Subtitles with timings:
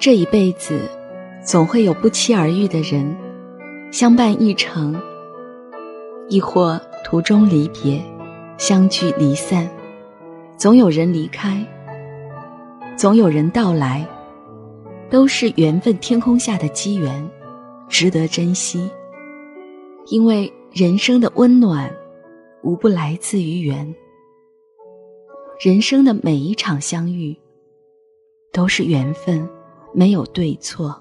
[0.00, 0.80] 这一辈子，
[1.44, 3.14] 总会有不期而遇的人，
[3.92, 4.94] 相伴一程；
[6.30, 8.02] 亦或途中离别，
[8.56, 9.68] 相聚离散。
[10.56, 11.62] 总有人离开，
[12.96, 14.02] 总有人到来，
[15.10, 17.30] 都是缘分天空下的机缘，
[17.86, 18.90] 值得珍惜。
[20.06, 21.94] 因为人生的温暖，
[22.62, 23.94] 无不来自于缘。
[25.62, 27.36] 人生的每一场相遇，
[28.50, 29.46] 都是缘分。
[29.92, 31.00] 没有对错。